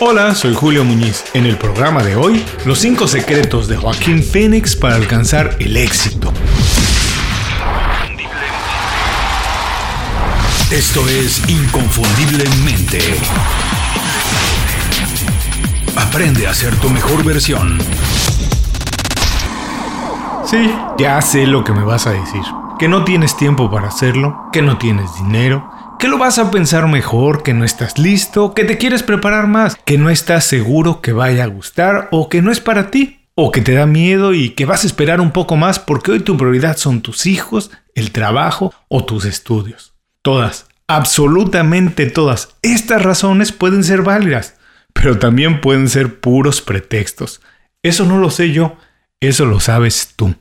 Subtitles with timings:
[0.00, 1.24] Hola, soy Julio Muñiz.
[1.34, 6.32] En el programa de hoy, los 5 secretos de Joaquín Phoenix para alcanzar el éxito.
[10.72, 12.98] Esto es Inconfundiblemente.
[15.94, 17.78] Aprende a ser tu mejor versión.
[20.44, 22.42] Sí, ya sé lo que me vas a decir.
[22.80, 26.86] Que no tienes tiempo para hacerlo, que no tienes dinero, que lo vas a pensar
[26.88, 31.12] mejor, que no estás listo, que te quieres preparar más, que no estás seguro que
[31.12, 34.50] vaya a gustar o que no es para ti, o que te da miedo y
[34.50, 38.12] que vas a esperar un poco más porque hoy tu prioridad son tus hijos, el
[38.12, 39.94] trabajo o tus estudios.
[40.22, 44.54] Todas, absolutamente todas estas razones pueden ser válidas,
[44.92, 47.40] pero también pueden ser puros pretextos.
[47.82, 48.76] Eso no lo sé yo,
[49.20, 50.34] eso lo sabes tú.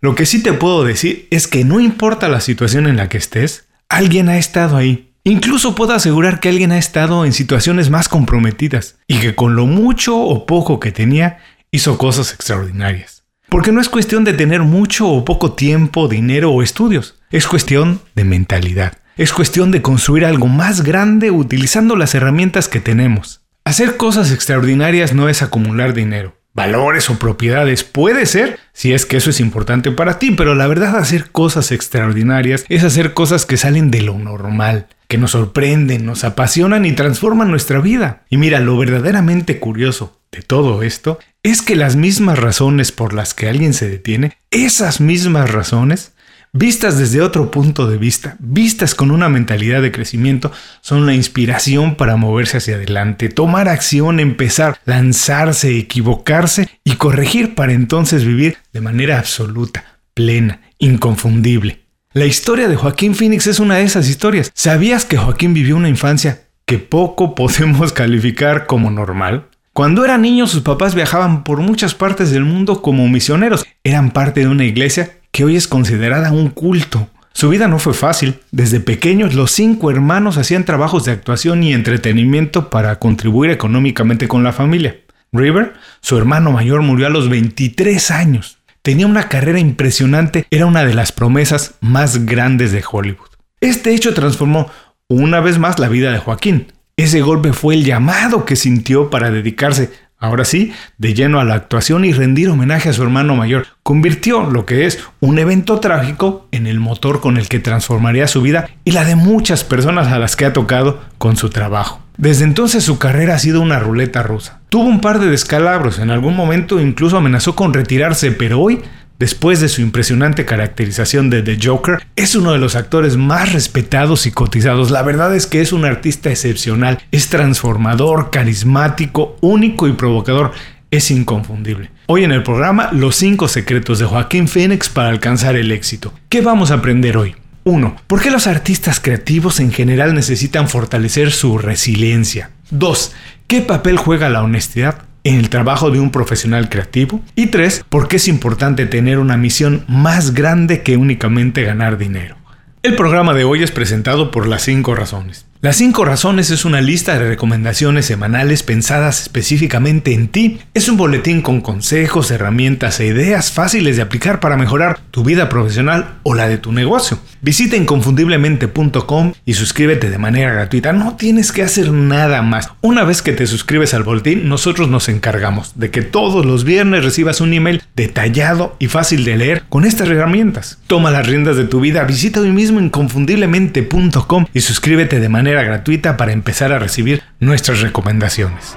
[0.00, 3.18] Lo que sí te puedo decir es que no importa la situación en la que
[3.18, 5.12] estés, alguien ha estado ahí.
[5.24, 9.66] Incluso puedo asegurar que alguien ha estado en situaciones más comprometidas y que con lo
[9.66, 11.38] mucho o poco que tenía
[11.70, 13.24] hizo cosas extraordinarias.
[13.48, 18.00] Porque no es cuestión de tener mucho o poco tiempo, dinero o estudios, es cuestión
[18.14, 18.98] de mentalidad.
[19.16, 23.40] Es cuestión de construir algo más grande utilizando las herramientas que tenemos.
[23.64, 27.84] Hacer cosas extraordinarias no es acumular dinero valores o propiedades.
[27.84, 31.70] Puede ser, si es que eso es importante para ti, pero la verdad hacer cosas
[31.70, 36.92] extraordinarias es hacer cosas que salen de lo normal, que nos sorprenden, nos apasionan y
[36.92, 38.22] transforman nuestra vida.
[38.30, 43.34] Y mira, lo verdaderamente curioso de todo esto es que las mismas razones por las
[43.34, 46.12] que alguien se detiene, esas mismas razones
[46.56, 51.96] vistas desde otro punto de vista, vistas con una mentalidad de crecimiento, son la inspiración
[51.96, 58.80] para moverse hacia adelante, tomar acción, empezar, lanzarse, equivocarse y corregir para entonces vivir de
[58.80, 59.84] manera absoluta,
[60.14, 61.80] plena, inconfundible.
[62.12, 64.50] La historia de Joaquín Phoenix es una de esas historias.
[64.54, 69.48] ¿Sabías que Joaquín vivió una infancia que poco podemos calificar como normal?
[69.74, 73.66] Cuando era niño sus papás viajaban por muchas partes del mundo como misioneros.
[73.84, 77.10] Eran parte de una iglesia que hoy es considerada un culto.
[77.34, 78.40] Su vida no fue fácil.
[78.52, 84.42] Desde pequeños los cinco hermanos hacían trabajos de actuación y entretenimiento para contribuir económicamente con
[84.42, 84.96] la familia.
[85.32, 88.60] River, su hermano mayor, murió a los 23 años.
[88.80, 93.28] Tenía una carrera impresionante, era una de las promesas más grandes de Hollywood.
[93.60, 94.70] Este hecho transformó
[95.06, 96.72] una vez más la vida de Joaquín.
[96.96, 101.54] Ese golpe fue el llamado que sintió para dedicarse ahora sí, de lleno a la
[101.54, 103.66] actuación y rendir homenaje a su hermano mayor.
[103.82, 108.42] Convirtió lo que es un evento trágico en el motor con el que transformaría su
[108.42, 112.00] vida y la de muchas personas a las que ha tocado con su trabajo.
[112.16, 114.60] Desde entonces su carrera ha sido una ruleta rusa.
[114.70, 118.80] Tuvo un par de descalabros, en algún momento incluso amenazó con retirarse, pero hoy
[119.18, 124.26] Después de su impresionante caracterización de The Joker, es uno de los actores más respetados
[124.26, 124.90] y cotizados.
[124.90, 130.52] La verdad es que es un artista excepcional, es transformador, carismático, único y provocador.
[130.90, 131.90] Es inconfundible.
[132.06, 136.12] Hoy en el programa, los 5 secretos de Joaquín Phoenix para alcanzar el éxito.
[136.28, 137.34] ¿Qué vamos a aprender hoy?
[137.64, 137.96] 1.
[138.06, 142.50] ¿Por qué los artistas creativos en general necesitan fortalecer su resiliencia?
[142.70, 143.12] 2.
[143.46, 145.06] ¿Qué papel juega la honestidad?
[145.28, 147.20] En el trabajo de un profesional creativo.
[147.34, 152.36] Y tres, porque es importante tener una misión más grande que únicamente ganar dinero.
[152.82, 155.45] El programa de hoy es presentado por las 5 razones.
[155.66, 160.60] Las 5 razones es una lista de recomendaciones semanales pensadas específicamente en ti.
[160.74, 165.48] Es un boletín con consejos, herramientas e ideas fáciles de aplicar para mejorar tu vida
[165.48, 167.18] profesional o la de tu negocio.
[167.42, 170.92] Visita inconfundiblemente.com y suscríbete de manera gratuita.
[170.92, 172.70] No tienes que hacer nada más.
[172.80, 177.02] Una vez que te suscribes al boletín, nosotros nos encargamos de que todos los viernes
[177.02, 180.78] recibas un email detallado y fácil de leer con estas herramientas.
[180.86, 182.04] Toma las riendas de tu vida.
[182.04, 188.76] Visita hoy mismo inconfundiblemente.com y suscríbete de manera gratuita para empezar a recibir nuestras recomendaciones.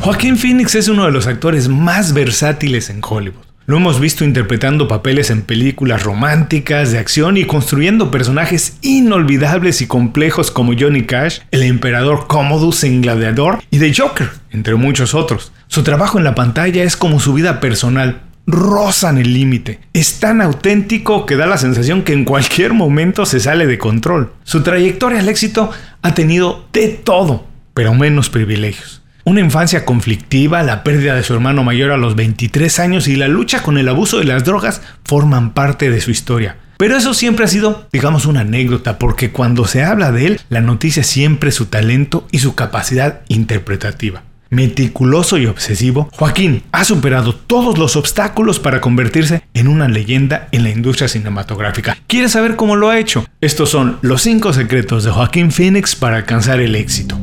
[0.00, 3.50] Joaquín Phoenix es uno de los actores más versátiles en Hollywood.
[3.66, 9.86] Lo hemos visto interpretando papeles en películas románticas, de acción y construyendo personajes inolvidables y
[9.86, 15.52] complejos como Johnny Cash, el emperador Commodus en Gladiador y The Joker, entre muchos otros.
[15.68, 19.80] Su trabajo en la pantalla es como su vida personal, rozan el límite.
[19.92, 24.32] Es tan auténtico que da la sensación que en cualquier momento se sale de control.
[24.44, 25.70] Su trayectoria al éxito
[26.02, 29.02] ha tenido de todo, pero menos privilegios.
[29.24, 33.28] Una infancia conflictiva, la pérdida de su hermano mayor a los 23 años y la
[33.28, 36.56] lucha con el abuso de las drogas forman parte de su historia.
[36.78, 40.62] Pero eso siempre ha sido, digamos, una anécdota, porque cuando se habla de él, la
[40.62, 47.34] noticia siempre es su talento y su capacidad interpretativa meticuloso y obsesivo, Joaquín ha superado
[47.34, 51.96] todos los obstáculos para convertirse en una leyenda en la industria cinematográfica.
[52.06, 53.24] ¿Quieres saber cómo lo ha hecho?
[53.40, 57.18] Estos son los 5 secretos de Joaquín Phoenix para alcanzar el éxito.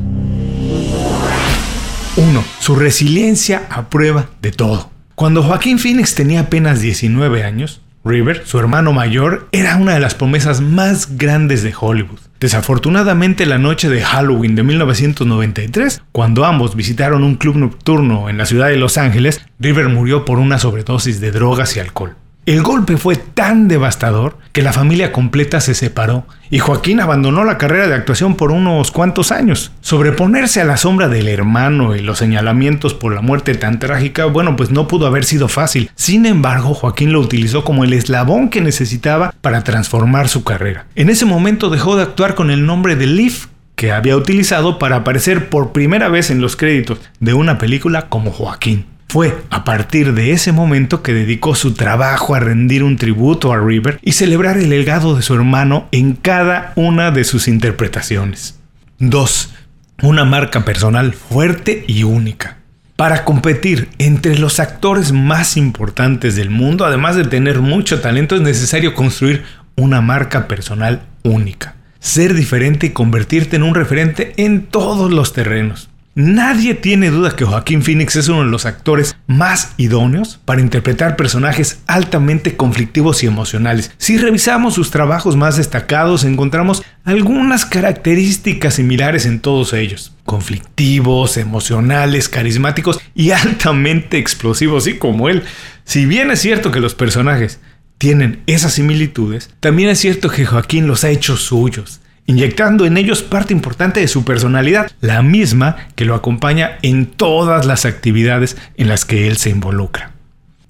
[2.60, 4.90] su resiliencia a prueba de todo.
[5.14, 10.14] Cuando Joaquín Phoenix tenía apenas 19 años, River, su hermano mayor, era una de las
[10.14, 12.20] promesas más grandes de Hollywood.
[12.40, 18.46] Desafortunadamente, la noche de Halloween de 1993, cuando ambos visitaron un club nocturno en la
[18.46, 22.14] ciudad de Los Ángeles, River murió por una sobredosis de drogas y alcohol.
[22.48, 27.58] El golpe fue tan devastador que la familia completa se separó y Joaquín abandonó la
[27.58, 29.72] carrera de actuación por unos cuantos años.
[29.82, 34.56] Sobreponerse a la sombra del hermano y los señalamientos por la muerte tan trágica, bueno,
[34.56, 35.90] pues no pudo haber sido fácil.
[35.94, 40.86] Sin embargo, Joaquín lo utilizó como el eslabón que necesitaba para transformar su carrera.
[40.94, 44.96] En ese momento dejó de actuar con el nombre de Leaf que había utilizado para
[44.96, 48.86] aparecer por primera vez en los créditos de una película como Joaquín.
[49.10, 53.58] Fue a partir de ese momento que dedicó su trabajo a rendir un tributo a
[53.58, 58.58] River y celebrar el legado de su hermano en cada una de sus interpretaciones.
[58.98, 59.54] 2.
[60.02, 62.58] Una marca personal fuerte y única.
[62.96, 68.42] Para competir entre los actores más importantes del mundo, además de tener mucho talento, es
[68.42, 69.42] necesario construir
[69.74, 71.76] una marca personal única.
[71.98, 75.88] Ser diferente y convertirte en un referente en todos los terrenos.
[76.20, 81.14] Nadie tiene duda que Joaquín Phoenix es uno de los actores más idóneos para interpretar
[81.14, 83.92] personajes altamente conflictivos y emocionales.
[83.98, 90.12] Si revisamos sus trabajos más destacados, encontramos algunas características similares en todos ellos.
[90.24, 95.44] Conflictivos, emocionales, carismáticos y altamente explosivos, y como él.
[95.84, 97.60] Si bien es cierto que los personajes
[97.96, 103.22] tienen esas similitudes, también es cierto que Joaquín los ha hecho suyos inyectando en ellos
[103.22, 108.88] parte importante de su personalidad, la misma que lo acompaña en todas las actividades en
[108.88, 110.12] las que él se involucra.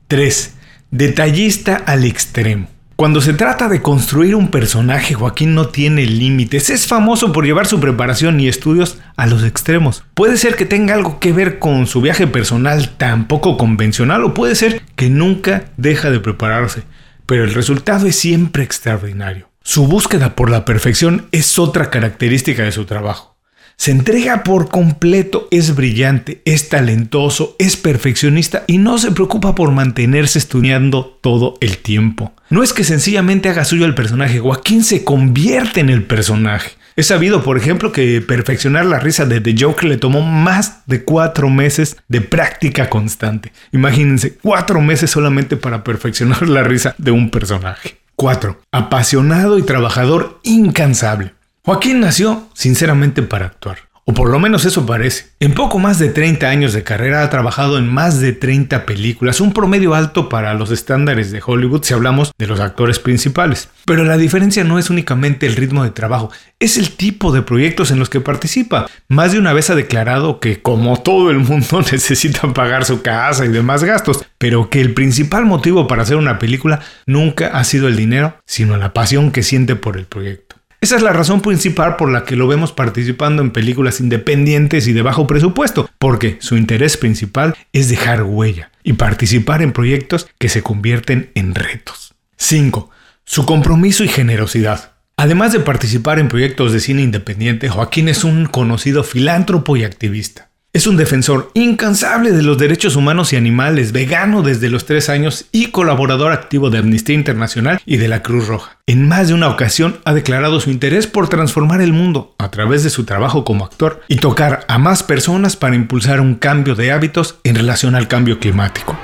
[0.06, 0.54] 3.
[0.92, 2.68] Detallista al extremo.
[2.94, 6.70] Cuando se trata de construir un personaje, Joaquín no tiene límites.
[6.70, 10.04] Es famoso por llevar su preparación y estudios a los extremos.
[10.14, 14.34] Puede ser que tenga algo que ver con su viaje personal tan poco convencional o
[14.34, 16.82] puede ser que nunca deja de prepararse.
[17.26, 19.47] Pero el resultado es siempre extraordinario.
[19.70, 23.36] Su búsqueda por la perfección es otra característica de su trabajo.
[23.76, 29.70] Se entrega por completo, es brillante, es talentoso, es perfeccionista y no se preocupa por
[29.70, 32.32] mantenerse estudiando todo el tiempo.
[32.48, 36.70] No es que sencillamente haga suyo el personaje, Joaquín se convierte en el personaje.
[36.96, 41.04] Es sabido, por ejemplo, que perfeccionar la risa de The Joker le tomó más de
[41.04, 43.52] cuatro meses de práctica constante.
[43.72, 47.98] Imagínense, cuatro meses solamente para perfeccionar la risa de un personaje.
[48.18, 48.60] 4.
[48.72, 51.34] Apasionado y trabajador incansable.
[51.64, 53.87] Joaquín nació sinceramente para actuar.
[54.10, 55.26] O por lo menos eso parece.
[55.38, 59.38] En poco más de 30 años de carrera ha trabajado en más de 30 películas,
[59.38, 63.68] un promedio alto para los estándares de Hollywood si hablamos de los actores principales.
[63.84, 67.90] Pero la diferencia no es únicamente el ritmo de trabajo, es el tipo de proyectos
[67.90, 68.86] en los que participa.
[69.08, 73.44] Más de una vez ha declarado que como todo el mundo necesita pagar su casa
[73.44, 77.88] y demás gastos, pero que el principal motivo para hacer una película nunca ha sido
[77.88, 80.57] el dinero, sino la pasión que siente por el proyecto.
[80.80, 84.92] Esa es la razón principal por la que lo vemos participando en películas independientes y
[84.92, 90.48] de bajo presupuesto, porque su interés principal es dejar huella y participar en proyectos que
[90.48, 92.14] se convierten en retos.
[92.36, 92.90] 5.
[93.24, 94.92] Su compromiso y generosidad.
[95.16, 100.47] Además de participar en proyectos de cine independiente, Joaquín es un conocido filántropo y activista.
[100.74, 105.46] Es un defensor incansable de los derechos humanos y animales, vegano desde los tres años
[105.50, 108.76] y colaborador activo de Amnistía Internacional y de la Cruz Roja.
[108.86, 112.84] En más de una ocasión ha declarado su interés por transformar el mundo a través
[112.84, 116.92] de su trabajo como actor y tocar a más personas para impulsar un cambio de
[116.92, 118.94] hábitos en relación al cambio climático.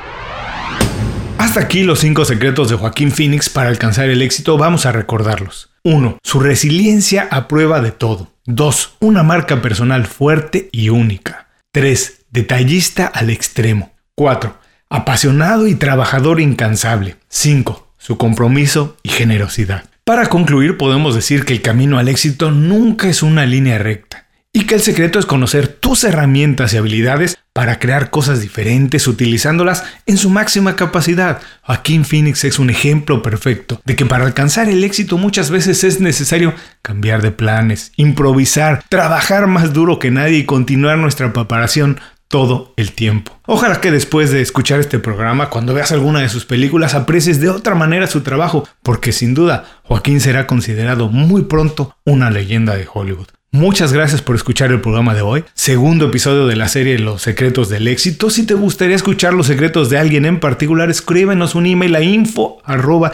[1.38, 5.70] Hasta aquí los cinco secretos de Joaquín Phoenix para alcanzar el éxito, vamos a recordarlos.
[5.82, 6.18] 1.
[6.22, 8.32] Su resiliencia a prueba de todo.
[8.44, 8.96] 2.
[9.00, 11.43] Una marca personal fuerte y única.
[11.74, 12.26] 3.
[12.30, 13.94] Detallista al extremo.
[14.14, 14.56] 4.
[14.90, 17.16] Apasionado y trabajador incansable.
[17.28, 17.94] 5.
[17.98, 19.82] Su compromiso y generosidad.
[20.04, 24.23] Para concluir, podemos decir que el camino al éxito nunca es una línea recta
[24.56, 29.82] y que el secreto es conocer tus herramientas y habilidades para crear cosas diferentes utilizándolas
[30.06, 31.40] en su máxima capacidad.
[31.62, 36.00] Joaquín Phoenix es un ejemplo perfecto de que para alcanzar el éxito muchas veces es
[36.00, 42.74] necesario cambiar de planes, improvisar, trabajar más duro que nadie y continuar nuestra preparación todo
[42.76, 43.36] el tiempo.
[43.46, 47.50] Ojalá que después de escuchar este programa, cuando veas alguna de sus películas, aprecies de
[47.50, 52.86] otra manera su trabajo, porque sin duda Joaquín será considerado muy pronto una leyenda de
[52.92, 53.33] Hollywood.
[53.54, 57.68] Muchas gracias por escuchar el programa de hoy, segundo episodio de la serie Los secretos
[57.68, 58.28] del éxito.
[58.28, 62.58] Si te gustaría escuchar los secretos de alguien en particular, escríbenos un email a info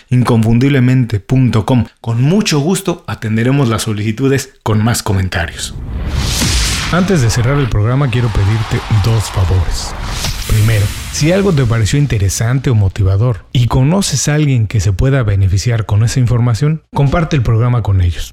[0.09, 1.85] inconfundiblemente.com.
[2.01, 5.75] Con mucho gusto atenderemos las solicitudes con más comentarios.
[6.91, 9.95] Antes de cerrar el programa quiero pedirte dos favores.
[10.49, 15.23] Primero, si algo te pareció interesante o motivador y conoces a alguien que se pueda
[15.23, 18.33] beneficiar con esa información, comparte el programa con ellos.